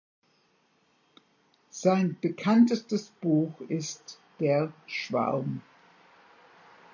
Sein 1.69 2.17
bekanntestes 2.19 3.09
Buch 3.21 3.53
ist 3.67 4.17
"Der 4.39 4.73
Schwarm". 4.87 5.61